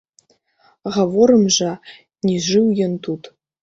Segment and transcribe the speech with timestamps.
[0.95, 1.71] Гаворым жа,
[2.31, 3.35] не жыў ён тут.